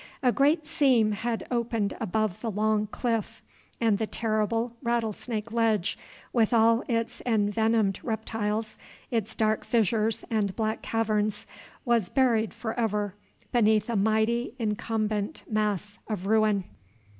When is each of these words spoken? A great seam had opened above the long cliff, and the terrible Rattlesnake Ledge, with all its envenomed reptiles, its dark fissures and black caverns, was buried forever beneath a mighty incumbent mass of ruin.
A 0.23 0.31
great 0.31 0.65
seam 0.65 1.11
had 1.11 1.45
opened 1.51 1.95
above 1.99 2.41
the 2.41 2.49
long 2.49 2.87
cliff, 2.87 3.43
and 3.79 3.99
the 3.99 4.07
terrible 4.07 4.75
Rattlesnake 4.81 5.51
Ledge, 5.51 5.95
with 6.33 6.53
all 6.55 6.83
its 6.87 7.21
envenomed 7.23 7.99
reptiles, 8.01 8.79
its 9.11 9.35
dark 9.35 9.63
fissures 9.63 10.25
and 10.31 10.55
black 10.55 10.81
caverns, 10.81 11.45
was 11.85 12.09
buried 12.09 12.51
forever 12.51 13.13
beneath 13.51 13.91
a 13.91 13.95
mighty 13.95 14.55
incumbent 14.57 15.43
mass 15.47 15.99
of 16.07 16.25
ruin. 16.25 16.63